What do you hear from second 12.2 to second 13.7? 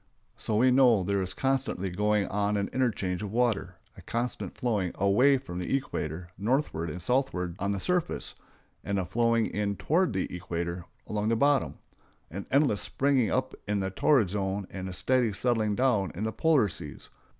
an endless springing up